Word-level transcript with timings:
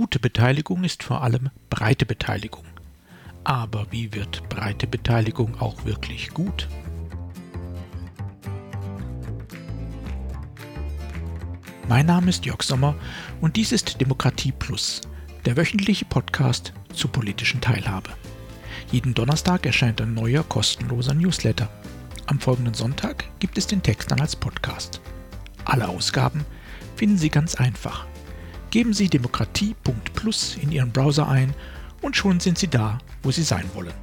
Gute 0.00 0.20
Beteiligung 0.20 0.84
ist 0.84 1.02
vor 1.02 1.24
allem 1.24 1.50
breite 1.70 2.06
Beteiligung. 2.06 2.62
Aber 3.42 3.88
wie 3.90 4.14
wird 4.14 4.48
breite 4.48 4.86
Beteiligung 4.86 5.60
auch 5.60 5.84
wirklich 5.84 6.30
gut? 6.30 6.68
Mein 11.88 12.06
Name 12.06 12.30
ist 12.30 12.46
Jörg 12.46 12.62
Sommer 12.62 12.94
und 13.40 13.56
dies 13.56 13.72
ist 13.72 14.00
Demokratie 14.00 14.52
Plus, 14.52 15.00
der 15.46 15.56
wöchentliche 15.56 16.04
Podcast 16.04 16.72
zur 16.94 17.10
politischen 17.10 17.60
Teilhabe. 17.60 18.10
Jeden 18.92 19.14
Donnerstag 19.14 19.66
erscheint 19.66 20.00
ein 20.00 20.14
neuer 20.14 20.44
kostenloser 20.44 21.14
Newsletter. 21.14 21.68
Am 22.26 22.38
folgenden 22.38 22.74
Sonntag 22.74 23.24
gibt 23.40 23.58
es 23.58 23.66
den 23.66 23.82
Text 23.82 24.12
dann 24.12 24.20
als 24.20 24.36
Podcast. 24.36 25.00
Alle 25.64 25.88
Ausgaben 25.88 26.46
finden 26.94 27.18
Sie 27.18 27.30
ganz 27.30 27.56
einfach. 27.56 28.06
Geben 28.70 28.92
Sie 28.92 29.08
demokratie.plus 29.08 30.58
in 30.60 30.70
Ihren 30.70 30.92
Browser 30.92 31.26
ein 31.26 31.54
und 32.02 32.16
schon 32.16 32.38
sind 32.38 32.58
Sie 32.58 32.68
da, 32.68 32.98
wo 33.22 33.30
Sie 33.30 33.42
sein 33.42 33.64
wollen. 33.74 33.94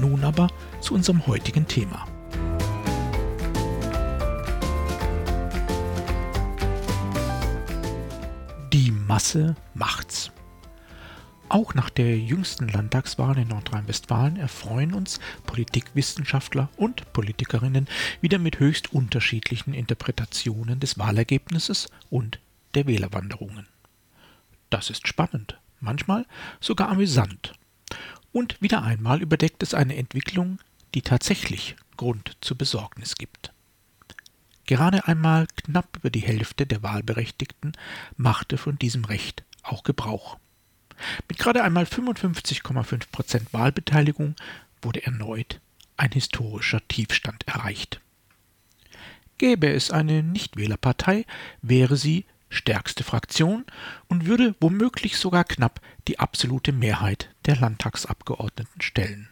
Nun 0.00 0.24
aber 0.24 0.48
zu 0.80 0.94
unserem 0.94 1.26
heutigen 1.26 1.66
Thema. 1.66 2.06
Die 8.72 8.90
Masse 8.90 9.54
macht's. 9.74 10.30
Auch 11.48 11.74
nach 11.74 11.90
der 11.90 12.18
jüngsten 12.18 12.68
Landtagswahl 12.68 13.38
in 13.38 13.48
Nordrhein-Westfalen 13.48 14.36
erfreuen 14.36 14.94
uns 14.94 15.20
Politikwissenschaftler 15.46 16.70
und 16.76 17.12
Politikerinnen 17.12 17.86
wieder 18.20 18.38
mit 18.38 18.58
höchst 18.58 18.92
unterschiedlichen 18.92 19.72
Interpretationen 19.72 20.80
des 20.80 20.98
Wahlergebnisses 20.98 21.88
und 22.10 22.40
der 22.76 22.86
Wählerwanderungen. 22.86 23.66
Das 24.70 24.90
ist 24.90 25.08
spannend, 25.08 25.58
manchmal 25.80 26.26
sogar 26.60 26.88
amüsant. 26.88 27.54
Und 28.32 28.60
wieder 28.60 28.82
einmal 28.82 29.22
überdeckt 29.22 29.62
es 29.62 29.74
eine 29.74 29.96
Entwicklung, 29.96 30.58
die 30.94 31.02
tatsächlich 31.02 31.76
Grund 31.96 32.36
zur 32.40 32.58
Besorgnis 32.58 33.16
gibt. 33.16 33.52
Gerade 34.66 35.06
einmal 35.06 35.46
knapp 35.46 35.96
über 35.96 36.10
die 36.10 36.20
Hälfte 36.20 36.66
der 36.66 36.82
Wahlberechtigten 36.82 37.72
machte 38.16 38.58
von 38.58 38.78
diesem 38.78 39.04
Recht 39.04 39.44
auch 39.62 39.84
Gebrauch. 39.84 40.38
Mit 41.28 41.38
gerade 41.38 41.62
einmal 41.62 41.84
55,5 41.84 43.10
Prozent 43.10 43.52
Wahlbeteiligung 43.52 44.34
wurde 44.82 45.04
erneut 45.04 45.60
ein 45.96 46.12
historischer 46.12 46.86
Tiefstand 46.88 47.46
erreicht. 47.46 48.00
Gäbe 49.38 49.70
es 49.70 49.90
eine 49.90 50.22
Nichtwählerpartei, 50.22 51.26
wäre 51.62 51.96
sie 51.96 52.24
stärkste 52.48 53.04
Fraktion 53.04 53.64
und 54.08 54.26
würde 54.26 54.54
womöglich 54.60 55.18
sogar 55.18 55.44
knapp 55.44 55.80
die 56.08 56.18
absolute 56.18 56.72
Mehrheit 56.72 57.30
der 57.44 57.56
Landtagsabgeordneten 57.56 58.80
stellen. 58.80 59.28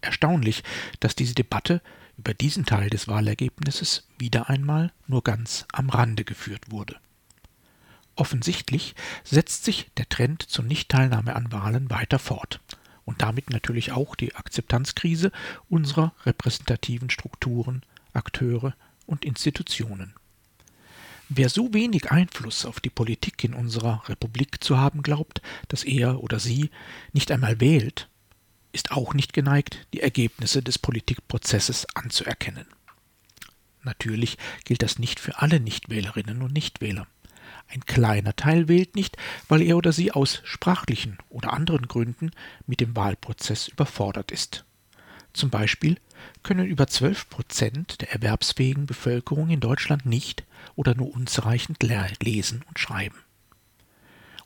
Erstaunlich, 0.00 0.62
dass 1.00 1.16
diese 1.16 1.34
Debatte 1.34 1.80
über 2.16 2.34
diesen 2.34 2.64
Teil 2.64 2.90
des 2.90 3.08
Wahlergebnisses 3.08 4.06
wieder 4.18 4.48
einmal 4.48 4.92
nur 5.06 5.24
ganz 5.24 5.66
am 5.72 5.90
Rande 5.90 6.24
geführt 6.24 6.70
wurde. 6.70 6.96
Offensichtlich 8.16 8.94
setzt 9.24 9.64
sich 9.64 9.90
der 9.96 10.08
Trend 10.08 10.42
zur 10.42 10.64
Nichtteilnahme 10.64 11.34
an 11.34 11.50
Wahlen 11.50 11.90
weiter 11.90 12.20
fort 12.20 12.60
und 13.04 13.22
damit 13.22 13.50
natürlich 13.50 13.92
auch 13.92 14.14
die 14.14 14.34
Akzeptanzkrise 14.36 15.32
unserer 15.68 16.12
repräsentativen 16.24 17.10
Strukturen, 17.10 17.82
Akteure 18.12 18.74
und 19.06 19.24
Institutionen. 19.24 20.14
Wer 21.36 21.48
so 21.48 21.74
wenig 21.74 22.12
Einfluss 22.12 22.64
auf 22.64 22.78
die 22.78 22.90
Politik 22.90 23.42
in 23.42 23.54
unserer 23.54 24.08
Republik 24.08 24.62
zu 24.62 24.78
haben 24.78 25.02
glaubt, 25.02 25.42
dass 25.66 25.82
er 25.82 26.22
oder 26.22 26.38
sie 26.38 26.70
nicht 27.12 27.32
einmal 27.32 27.60
wählt, 27.60 28.08
ist 28.70 28.92
auch 28.92 29.14
nicht 29.14 29.32
geneigt, 29.32 29.88
die 29.92 30.00
Ergebnisse 30.00 30.62
des 30.62 30.78
Politikprozesses 30.78 31.88
anzuerkennen. 31.96 32.66
Natürlich 33.82 34.38
gilt 34.64 34.82
das 34.82 35.00
nicht 35.00 35.18
für 35.18 35.40
alle 35.40 35.58
Nichtwählerinnen 35.58 36.40
und 36.40 36.52
Nichtwähler. 36.52 37.08
Ein 37.66 37.84
kleiner 37.84 38.36
Teil 38.36 38.68
wählt 38.68 38.94
nicht, 38.94 39.16
weil 39.48 39.62
er 39.62 39.76
oder 39.76 39.92
sie 39.92 40.12
aus 40.12 40.40
sprachlichen 40.44 41.18
oder 41.30 41.52
anderen 41.52 41.88
Gründen 41.88 42.30
mit 42.68 42.78
dem 42.78 42.94
Wahlprozess 42.94 43.66
überfordert 43.66 44.30
ist. 44.30 44.64
Zum 45.34 45.50
Beispiel 45.50 45.98
können 46.42 46.64
über 46.66 46.86
12 46.86 47.28
Prozent 47.28 48.00
der 48.00 48.12
erwerbsfähigen 48.12 48.86
Bevölkerung 48.86 49.50
in 49.50 49.60
Deutschland 49.60 50.06
nicht 50.06 50.44
oder 50.76 50.94
nur 50.94 51.12
unzureichend 51.12 51.82
lesen 51.82 52.64
und 52.68 52.78
schreiben. 52.78 53.18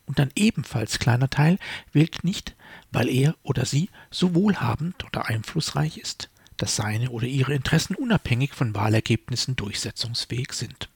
Und 0.07 0.19
ein 0.19 0.33
ebenfalls 0.35 0.99
kleiner 0.99 1.29
Teil 1.29 1.59
wählt 1.93 2.25
nicht, 2.25 2.57
weil 2.91 3.11
er 3.11 3.37
oder 3.43 3.67
sie 3.67 3.91
so 4.11 4.35
wohlhabend 4.35 5.05
oder 5.05 5.27
einflussreich 5.27 5.99
ist, 5.99 6.31
dass 6.57 6.77
seine 6.77 7.11
oder 7.11 7.27
ihre 7.27 7.53
Interessen 7.53 7.95
unabhängig 7.95 8.55
von 8.55 8.75
Wahlergebnissen 8.75 9.57
durchsetzungsfähig 9.57 10.55
sind. 10.55 10.89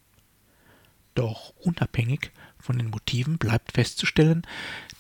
Doch 1.14 1.52
unabhängig 1.60 2.32
von 2.58 2.78
den 2.78 2.88
Motiven 2.88 3.36
bleibt 3.36 3.72
festzustellen, 3.72 4.46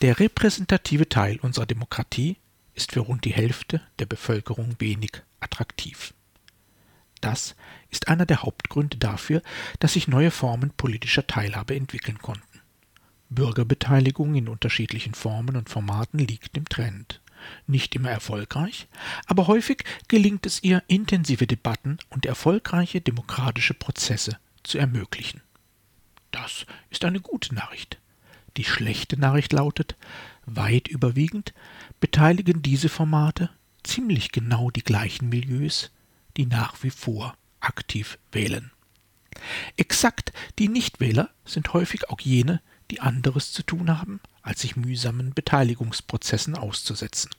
der 0.02 0.20
repräsentative 0.20 1.08
Teil 1.08 1.38
unserer 1.40 1.64
Demokratie 1.64 2.36
ist 2.74 2.92
für 2.92 3.00
rund 3.00 3.24
die 3.24 3.32
Hälfte 3.32 3.80
der 3.98 4.06
Bevölkerung 4.06 4.76
wenig 4.78 5.22
attraktiv. 5.40 6.14
Das 7.20 7.54
ist 7.90 8.08
einer 8.08 8.26
der 8.26 8.42
Hauptgründe 8.42 8.96
dafür, 8.96 9.42
dass 9.78 9.92
sich 9.92 10.08
neue 10.08 10.30
Formen 10.30 10.70
politischer 10.70 11.26
Teilhabe 11.26 11.76
entwickeln 11.76 12.18
konnten. 12.18 12.60
Bürgerbeteiligung 13.30 14.34
in 14.34 14.48
unterschiedlichen 14.48 15.14
Formen 15.14 15.56
und 15.56 15.70
Formaten 15.70 16.18
liegt 16.18 16.56
im 16.56 16.68
Trend. 16.68 17.20
Nicht 17.66 17.94
immer 17.94 18.10
erfolgreich, 18.10 18.88
aber 19.26 19.46
häufig 19.46 19.84
gelingt 20.08 20.46
es 20.46 20.62
ihr, 20.62 20.82
intensive 20.86 21.46
Debatten 21.46 21.98
und 22.10 22.26
erfolgreiche 22.26 23.00
demokratische 23.00 23.74
Prozesse 23.74 24.38
zu 24.62 24.78
ermöglichen. 24.78 25.42
Das 26.30 26.66
ist 26.90 27.04
eine 27.04 27.20
gute 27.20 27.54
Nachricht. 27.54 27.98
Die 28.56 28.64
schlechte 28.64 29.18
Nachricht 29.18 29.52
lautet, 29.52 29.96
weit 30.46 30.88
überwiegend 30.88 31.54
beteiligen 32.00 32.62
diese 32.62 32.88
Formate 32.88 33.50
ziemlich 33.82 34.32
genau 34.32 34.70
die 34.70 34.84
gleichen 34.84 35.28
Milieus, 35.28 35.90
die 36.36 36.46
nach 36.46 36.82
wie 36.82 36.90
vor 36.90 37.34
aktiv 37.60 38.18
wählen. 38.30 38.70
Exakt 39.76 40.32
die 40.58 40.68
Nichtwähler 40.68 41.30
sind 41.44 41.72
häufig 41.72 42.10
auch 42.10 42.20
jene, 42.20 42.60
die 42.90 43.00
anderes 43.00 43.52
zu 43.52 43.62
tun 43.62 43.98
haben, 43.98 44.20
als 44.42 44.60
sich 44.60 44.76
mühsamen 44.76 45.32
Beteiligungsprozessen 45.32 46.56
auszusetzen. 46.56 47.30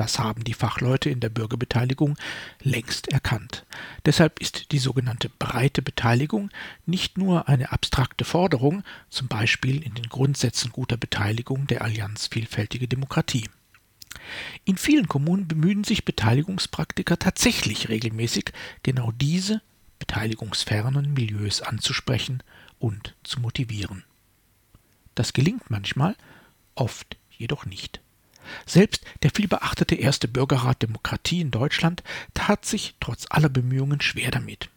Das 0.00 0.18
haben 0.18 0.44
die 0.44 0.54
Fachleute 0.54 1.10
in 1.10 1.20
der 1.20 1.28
Bürgerbeteiligung 1.28 2.16
längst 2.62 3.08
erkannt. 3.08 3.66
Deshalb 4.06 4.40
ist 4.40 4.72
die 4.72 4.78
sogenannte 4.78 5.28
breite 5.28 5.82
Beteiligung 5.82 6.48
nicht 6.86 7.18
nur 7.18 7.50
eine 7.50 7.70
abstrakte 7.70 8.24
Forderung, 8.24 8.82
zum 9.10 9.28
Beispiel 9.28 9.82
in 9.82 9.92
den 9.92 10.08
Grundsätzen 10.08 10.72
guter 10.72 10.96
Beteiligung 10.96 11.66
der 11.66 11.82
Allianz 11.82 12.28
Vielfältige 12.28 12.88
Demokratie. 12.88 13.46
In 14.64 14.78
vielen 14.78 15.06
Kommunen 15.06 15.46
bemühen 15.46 15.84
sich 15.84 16.06
Beteiligungspraktiker 16.06 17.18
tatsächlich 17.18 17.90
regelmäßig, 17.90 18.54
genau 18.82 19.12
diese 19.12 19.60
beteiligungsfernen 19.98 21.12
Milieus 21.12 21.60
anzusprechen 21.60 22.42
und 22.78 23.14
zu 23.22 23.38
motivieren. 23.38 24.04
Das 25.14 25.34
gelingt 25.34 25.68
manchmal, 25.68 26.16
oft 26.74 27.18
jedoch 27.36 27.66
nicht. 27.66 28.00
Selbst 28.66 29.04
der 29.22 29.30
vielbeachtete 29.34 29.94
erste 29.94 30.28
Bürgerrat 30.28 30.82
Demokratie 30.82 31.40
in 31.40 31.50
Deutschland 31.50 32.02
tat 32.34 32.64
sich 32.64 32.94
trotz 33.00 33.26
aller 33.28 33.48
Bemühungen 33.48 34.00
schwer 34.00 34.30
damit. 34.30 34.70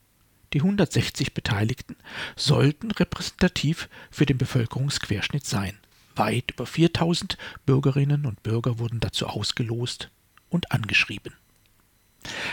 Die 0.53 0.59
160 0.59 1.33
Beteiligten 1.33 1.95
sollten 2.35 2.91
repräsentativ 2.91 3.89
für 4.11 4.25
den 4.25 4.37
Bevölkerungsquerschnitt 4.37 5.45
sein. 5.45 5.77
Weit 6.15 6.51
über 6.51 6.67
4000 6.67 7.37
Bürgerinnen 7.65 8.25
und 8.25 8.43
Bürger 8.43 8.77
wurden 8.77 8.99
dazu 8.99 9.27
ausgelost 9.27 10.09
und 10.49 10.71
angeschrieben. 10.71 11.33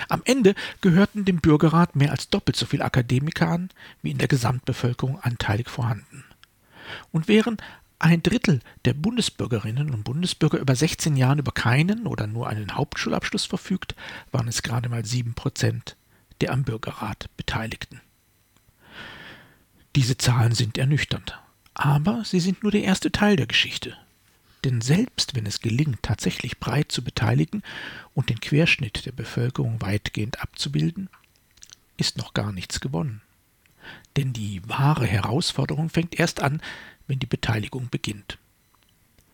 Am 0.08 0.22
Ende 0.24 0.54
gehörten 0.80 1.24
dem 1.24 1.40
Bürgerrat 1.40 1.94
mehr 1.94 2.10
als 2.10 2.28
doppelt 2.28 2.56
so 2.56 2.66
viele 2.66 2.84
Akademiker 2.84 3.48
an, 3.48 3.70
wie 4.02 4.10
in 4.10 4.18
der 4.18 4.28
Gesamtbevölkerung 4.28 5.20
anteilig 5.20 5.68
vorhanden. 5.68 6.24
Und 7.12 7.28
während 7.28 7.62
ein 8.00 8.22
Drittel 8.22 8.60
der 8.84 8.94
Bundesbürgerinnen 8.94 9.90
und 9.90 10.04
Bundesbürger 10.04 10.58
über 10.58 10.74
16 10.74 11.16
Jahren 11.16 11.38
über 11.38 11.52
keinen 11.52 12.06
oder 12.06 12.26
nur 12.26 12.48
einen 12.48 12.74
Hauptschulabschluss 12.74 13.44
verfügt, 13.44 13.94
waren 14.32 14.48
es 14.48 14.62
gerade 14.62 14.88
mal 14.88 15.04
sieben 15.04 15.34
Prozent 15.34 15.96
der 16.40 16.52
am 16.52 16.64
Bürgerrat 16.64 17.28
Beteiligten. 17.36 18.00
Diese 19.96 20.16
Zahlen 20.16 20.54
sind 20.54 20.78
ernüchternd, 20.78 21.38
aber 21.74 22.24
sie 22.24 22.40
sind 22.40 22.62
nur 22.62 22.72
der 22.72 22.84
erste 22.84 23.12
Teil 23.12 23.36
der 23.36 23.46
Geschichte. 23.46 23.96
Denn 24.64 24.80
selbst 24.80 25.34
wenn 25.34 25.46
es 25.46 25.60
gelingt, 25.60 26.02
tatsächlich 26.02 26.58
breit 26.58 26.92
zu 26.92 27.02
beteiligen 27.02 27.62
und 28.14 28.30
den 28.30 28.40
Querschnitt 28.40 29.06
der 29.06 29.12
Bevölkerung 29.12 29.80
weitgehend 29.80 30.40
abzubilden, 30.40 31.08
ist 31.96 32.16
noch 32.16 32.34
gar 32.34 32.52
nichts 32.52 32.80
gewonnen. 32.80 33.22
denn 34.16 34.32
die 34.32 34.60
wahre 34.68 35.06
Herausforderung 35.06 35.88
fängt 35.88 36.18
erst 36.18 36.40
an, 36.40 36.60
wenn 37.10 37.18
die 37.18 37.26
Beteiligung 37.26 37.88
beginnt. 37.90 38.38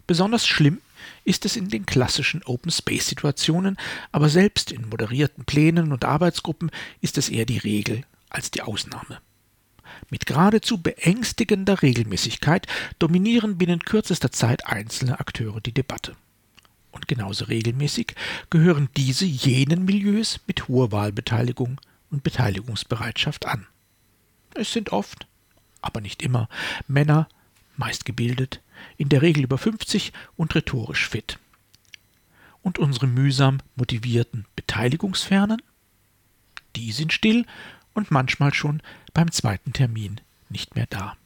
Besonders 0.06 0.46
schlimm 0.46 0.81
ist 1.25 1.44
es 1.44 1.56
in 1.56 1.69
den 1.69 1.84
klassischen 1.84 2.43
Open 2.44 2.73
Space 2.73 3.06
Situationen, 3.06 3.76
aber 4.12 4.28
selbst 4.28 4.73
in 4.73 4.88
moderierten 4.88 5.44
Plänen 5.44 5.93
und 5.93 6.05
Arbeitsgruppen 6.05 6.70
ist 7.00 7.19
es 7.19 7.28
eher 7.28 7.44
die 7.44 7.58
Regel 7.58 8.02
als 8.31 8.50
die 8.50 8.62
Ausnahme. 8.62 9.20
Mit 10.11 10.26
geradezu 10.26 10.78
beängstigender 10.78 11.82
Regelmäßigkeit 11.82 12.67
dominieren 12.99 13.58
binnen 13.58 13.81
kürzester 13.81 14.32
Zeit 14.32 14.67
einzelne 14.67 15.20
Akteure 15.20 15.61
die 15.61 15.72
Debatte. 15.72 16.17
Und 16.93 17.08
genauso 17.08 17.44
regelmäßig 17.44 18.14
gehören 18.49 18.88
diese 18.96 19.26
jenen 19.26 19.84
Milieus 19.84 20.40
mit 20.46 20.69
hoher 20.69 20.93
Wahlbeteiligung 20.93 21.81
und 22.11 22.22
Beteiligungsbereitschaft 22.22 23.46
an. 23.46 23.67
Es 24.55 24.72
sind 24.72 24.93
oft, 24.93 25.26
aber 25.82 26.00
nicht 26.00 26.22
immer, 26.22 26.49
Männer, 26.88 27.29
meist 27.78 28.05
gebildet, 28.05 28.61
in 28.96 29.08
der 29.08 29.23
Regel 29.23 29.44
über 29.44 29.58
50 29.58 30.12
und 30.37 30.55
rhetorisch 30.55 31.08
fit. 31.08 31.38
Und 32.62 32.78
unsere 32.78 33.06
mühsam 33.06 33.58
motivierten 33.76 34.44
Beteiligungsfernen? 34.56 35.62
Die 36.75 36.93
sind 36.93 37.12
still 37.12 37.46
und 37.94 38.11
manchmal 38.11 38.52
schon 38.52 38.82
beim 39.14 39.31
zweiten 39.31 39.73
Termin 39.73 40.20
nicht 40.49 40.75
mehr 40.75 40.87
da. 40.87 41.17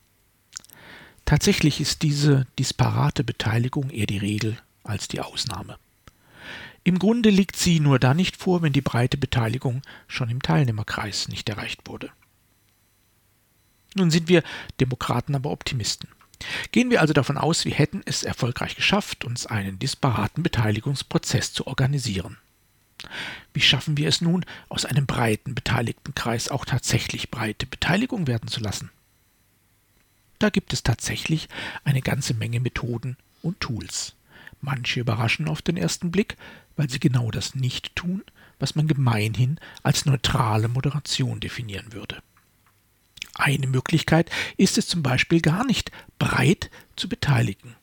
Tatsächlich 1.25 1.81
ist 1.81 2.03
diese 2.03 2.47
disparate 2.59 3.25
Beteiligung 3.25 3.91
eher 3.91 4.07
die 4.07 4.19
Regel 4.19 4.59
als 4.83 5.09
die 5.09 5.21
Ausnahme. 5.21 5.79
Im 6.83 6.99
Grunde 6.99 7.31
liegt 7.31 7.57
sie 7.57 7.79
nur 7.79 7.99
dann 7.99 8.17
nicht 8.17 8.37
vor, 8.37 8.63
wenn 8.63 8.73
die 8.73 8.81
breite 8.81 9.19
Beteiligung 9.19 9.83
schon 10.09 10.31
im 10.31 10.43
Teilnehmerkreis 10.43 11.29
nicht 11.29 11.49
erreicht 11.49 11.83
wurde. 11.87 12.11
Nun 13.95 14.11
sind 14.11 14.29
wir 14.29 14.43
Demokraten 14.81 15.35
aber 15.35 15.51
Optimisten. 15.51 16.09
Gehen 16.73 16.91
wir 16.91 17.01
also 17.01 17.13
davon 17.13 17.39
aus, 17.39 17.65
wir 17.65 17.75
hätten 17.75 18.03
es 18.07 18.23
erfolgreich 18.23 18.77
geschafft, 18.77 19.25
uns 19.25 19.47
einen 19.47 19.79
disparaten 19.79 20.43
Beteiligungsprozess 20.43 21.53
zu 21.53 21.67
organisieren. 21.67 22.39
Wie 23.53 23.61
schaffen 23.61 23.97
wir 23.97 24.09
es 24.09 24.21
nun, 24.21 24.45
aus 24.69 24.85
einem 24.85 25.07
breiten 25.07 25.55
Beteiligtenkreis 25.55 26.49
auch 26.49 26.65
tatsächlich 26.65 27.31
breite 27.31 27.67
Beteiligung 27.67 28.27
werden 28.27 28.49
zu 28.49 28.61
lassen? 28.61 28.91
Da 30.39 30.51
gibt 30.51 30.73
es 30.73 30.83
tatsächlich 30.83 31.49
eine 31.85 32.01
ganze 32.01 32.35
Menge 32.35 32.61
Methoden 32.61 33.17
und 33.43 33.61
Tools. 33.61 34.15
Manche 34.61 35.01
überraschen 35.01 35.49
auf 35.49 35.63
den 35.63 35.77
ersten 35.77 36.11
Blick, 36.11 36.37
weil 36.77 36.89
sie 36.89 37.01
genau 37.01 37.31
das 37.31 37.55
nicht 37.55 37.97
tun, 37.97 38.23
was 38.59 38.75
man 38.75 38.87
gemeinhin 38.87 39.59
als 39.83 40.07
neutrale 40.07 40.69
Moderation 40.69 41.41
definieren 41.41 41.93
würde. 41.93 42.23
Eine 43.41 43.69
Möglichkeit 43.69 44.31
ist 44.59 44.77
es 44.77 44.87
zum 44.87 45.03
Beispiel 45.03 45.41
gar 45.41 45.65
nicht 45.65 45.91
breit 46.19 46.71
zu 46.95 47.09
beteiligen. 47.09 47.75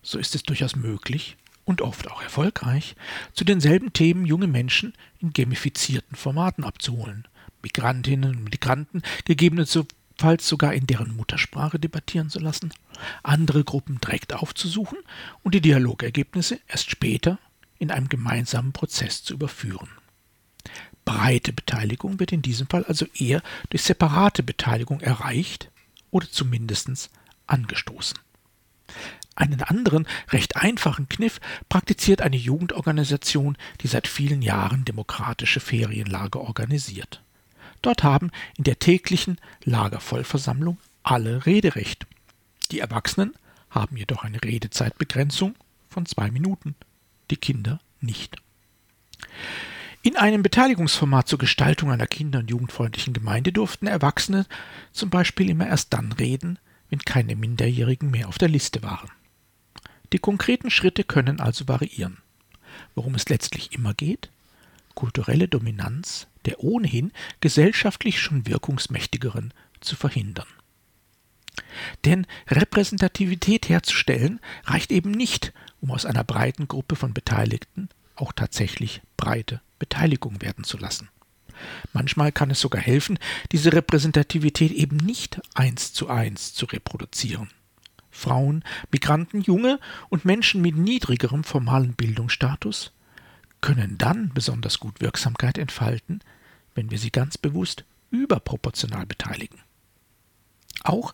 So 0.00 0.16
ist 0.16 0.36
es 0.36 0.44
durchaus 0.44 0.76
möglich 0.76 1.36
und 1.64 1.80
oft 1.80 2.08
auch 2.08 2.22
erfolgreich, 2.22 2.94
zu 3.32 3.42
denselben 3.44 3.92
Themen 3.92 4.26
junge 4.26 4.46
Menschen 4.46 4.94
in 5.18 5.32
gamifizierten 5.32 6.16
Formaten 6.16 6.62
abzuholen, 6.62 7.26
Migrantinnen 7.62 8.36
und 8.36 8.44
Migranten 8.44 9.02
gegebenenfalls 9.24 10.46
sogar 10.46 10.72
in 10.72 10.86
deren 10.86 11.16
Muttersprache 11.16 11.80
debattieren 11.80 12.30
zu 12.30 12.38
lassen, 12.38 12.72
andere 13.24 13.64
Gruppen 13.64 14.00
direkt 14.00 14.34
aufzusuchen 14.34 14.98
und 15.42 15.56
die 15.56 15.60
Dialogergebnisse 15.60 16.60
erst 16.68 16.92
später 16.92 17.40
in 17.80 17.90
einem 17.90 18.08
gemeinsamen 18.08 18.72
Prozess 18.72 19.24
zu 19.24 19.34
überführen. 19.34 19.88
Breite 21.12 21.52
Beteiligung 21.52 22.18
wird 22.18 22.32
in 22.32 22.40
diesem 22.40 22.66
Fall 22.68 22.84
also 22.84 23.06
eher 23.14 23.42
durch 23.68 23.82
separate 23.82 24.42
Beteiligung 24.42 25.00
erreicht 25.00 25.70
oder 26.10 26.26
zumindest 26.30 27.10
angestoßen. 27.46 28.18
Einen 29.34 29.62
anderen, 29.62 30.06
recht 30.30 30.56
einfachen 30.56 31.08
Kniff 31.08 31.38
praktiziert 31.68 32.22
eine 32.22 32.36
Jugendorganisation, 32.36 33.56
die 33.80 33.88
seit 33.88 34.08
vielen 34.08 34.40
Jahren 34.40 34.84
demokratische 34.84 35.60
Ferienlager 35.60 36.40
organisiert. 36.40 37.22
Dort 37.82 38.02
haben 38.02 38.30
in 38.56 38.64
der 38.64 38.78
täglichen 38.78 39.38
Lagervollversammlung 39.64 40.78
alle 41.02 41.44
Rederecht. 41.44 42.06
Die 42.70 42.80
Erwachsenen 42.80 43.34
haben 43.70 43.96
jedoch 43.96 44.24
eine 44.24 44.42
Redezeitbegrenzung 44.42 45.56
von 45.90 46.06
zwei 46.06 46.30
Minuten, 46.30 46.74
die 47.30 47.36
Kinder 47.36 47.80
nicht. 48.00 48.36
In 50.04 50.16
einem 50.16 50.42
Beteiligungsformat 50.42 51.28
zur 51.28 51.38
Gestaltung 51.38 51.92
einer 51.92 52.08
kinder- 52.08 52.40
und 52.40 52.50
jugendfreundlichen 52.50 53.12
Gemeinde 53.12 53.52
durften 53.52 53.86
Erwachsene 53.86 54.46
zum 54.90 55.10
Beispiel 55.10 55.48
immer 55.48 55.68
erst 55.68 55.92
dann 55.92 56.10
reden, 56.10 56.58
wenn 56.90 56.98
keine 56.98 57.36
Minderjährigen 57.36 58.10
mehr 58.10 58.26
auf 58.26 58.36
der 58.36 58.48
Liste 58.48 58.82
waren. 58.82 59.08
Die 60.12 60.18
konkreten 60.18 60.70
Schritte 60.70 61.04
können 61.04 61.38
also 61.38 61.68
variieren. 61.68 62.18
Worum 62.96 63.14
es 63.14 63.28
letztlich 63.28 63.74
immer 63.74 63.94
geht? 63.94 64.30
Kulturelle 64.96 65.46
Dominanz 65.46 66.26
der 66.46 66.64
ohnehin 66.64 67.12
gesellschaftlich 67.38 68.20
schon 68.20 68.48
wirkungsmächtigeren 68.48 69.54
zu 69.80 69.94
verhindern. 69.94 70.48
Denn 72.04 72.26
Repräsentativität 72.48 73.68
herzustellen 73.68 74.40
reicht 74.64 74.90
eben 74.90 75.12
nicht, 75.12 75.52
um 75.80 75.92
aus 75.92 76.04
einer 76.04 76.24
breiten 76.24 76.66
Gruppe 76.66 76.96
von 76.96 77.14
Beteiligten 77.14 77.88
auch 78.16 78.32
tatsächlich 78.32 79.02
breite 79.16 79.60
Beteiligung 79.82 80.40
werden 80.40 80.62
zu 80.62 80.78
lassen. 80.78 81.08
Manchmal 81.92 82.30
kann 82.30 82.52
es 82.52 82.60
sogar 82.60 82.80
helfen, 82.80 83.18
diese 83.50 83.72
Repräsentativität 83.72 84.70
eben 84.70 84.96
nicht 84.96 85.40
eins 85.54 85.92
zu 85.92 86.08
eins 86.08 86.54
zu 86.54 86.66
reproduzieren. 86.66 87.50
Frauen, 88.12 88.62
Migranten, 88.92 89.40
Junge 89.40 89.80
und 90.08 90.24
Menschen 90.24 90.62
mit 90.62 90.76
niedrigerem 90.76 91.42
formalen 91.42 91.94
Bildungsstatus 91.94 92.92
können 93.60 93.98
dann 93.98 94.30
besonders 94.32 94.78
gut 94.78 95.00
Wirksamkeit 95.00 95.58
entfalten, 95.58 96.20
wenn 96.76 96.92
wir 96.92 96.98
sie 96.98 97.10
ganz 97.10 97.36
bewusst 97.38 97.84
überproportional 98.12 99.06
beteiligen. 99.06 99.58
Auch 100.84 101.12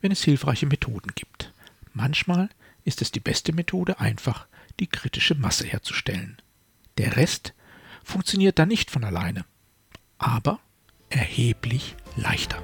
wenn 0.00 0.12
es 0.12 0.24
hilfreiche 0.24 0.66
Methoden 0.66 1.12
gibt. 1.14 1.52
Manchmal 1.92 2.48
ist 2.84 3.02
es 3.02 3.12
die 3.12 3.20
beste 3.20 3.52
Methode, 3.52 4.00
einfach 4.00 4.46
die 4.80 4.86
kritische 4.86 5.34
Masse 5.34 5.66
herzustellen. 5.66 6.40
Der 6.98 7.16
Rest 7.16 7.52
funktioniert 8.06 8.58
dann 8.58 8.68
nicht 8.68 8.90
von 8.90 9.04
alleine, 9.04 9.44
aber 10.16 10.60
erheblich 11.10 11.96
leichter. 12.16 12.62